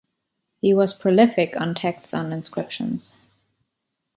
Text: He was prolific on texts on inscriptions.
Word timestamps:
He 0.61 0.73
was 0.73 0.95
prolific 0.95 1.55
on 1.61 1.75
texts 1.75 2.11
on 2.15 2.33
inscriptions. 2.33 3.17